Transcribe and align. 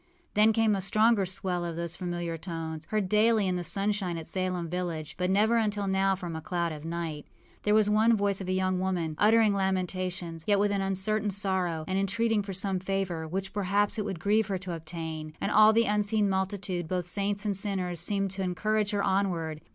Then 0.33 0.51
came 0.51 0.75
a 0.75 0.81
stronger 0.81 1.27
swell 1.27 1.63
of 1.63 1.75
those 1.75 1.95
familiar 1.95 2.35
tones, 2.35 2.85
heard 2.85 3.07
daily 3.07 3.45
in 3.47 3.55
the 3.55 3.63
sunshine 3.63 4.17
at 4.17 4.25
Salem 4.25 4.67
village, 4.67 5.13
but 5.15 5.29
never 5.29 5.57
until 5.57 5.85
now 5.85 6.15
from 6.15 6.35
a 6.35 6.41
cloud 6.41 6.71
of 6.71 6.83
night 6.83 7.27
There 7.61 7.75
was 7.75 7.87
one 7.87 8.17
voice 8.17 8.41
of 8.41 8.47
a 8.47 8.51
young 8.51 8.79
woman, 8.79 9.15
uttering 9.19 9.53
lamentations, 9.53 10.43
yet 10.47 10.57
with 10.57 10.71
an 10.71 10.81
uncertain 10.81 11.29
sorrow, 11.29 11.85
and 11.87 11.99
entreating 11.99 12.41
for 12.41 12.51
some 12.55 12.79
favor, 12.79 13.27
which, 13.27 13.53
perhaps, 13.53 13.99
it 13.99 14.03
would 14.05 14.19
grieve 14.19 14.47
her 14.47 14.57
to 14.57 14.73
obtain; 14.73 15.33
and 15.39 15.51
all 15.51 15.71
the 15.71 15.85
unseen 15.85 16.27
multitude, 16.27 16.87
both 16.87 17.05
saints 17.05 17.45
and 17.45 17.55
sinners, 17.55 17.99
seemed 17.99 18.31
to 18.31 18.41
encourage 18.41 18.89
her 18.89 19.03
onward. 19.03 19.61